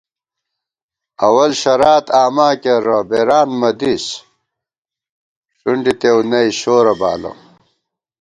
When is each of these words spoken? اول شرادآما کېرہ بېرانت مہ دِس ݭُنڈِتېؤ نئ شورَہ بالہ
اول 1.25 1.51
شرادآما 1.61 2.49
کېرہ 2.61 2.99
بېرانت 3.09 3.53
مہ 3.59 3.71
دِس 3.79 4.05
ݭُنڈِتېؤ 5.59 6.19
نئ 6.31 6.47
شورَہ 6.59 6.93
بالہ 6.99 7.31